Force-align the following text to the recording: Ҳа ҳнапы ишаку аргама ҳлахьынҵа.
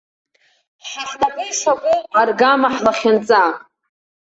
Ҳа 0.87 1.03
ҳнапы 1.09 1.43
ишаку 1.51 1.99
аргама 2.21 2.69
ҳлахьынҵа. 2.75 3.43